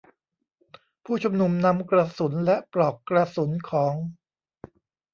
[1.03, 3.93] ผู้ชุมนุมนำกระสุนและปลอกกระสุนของ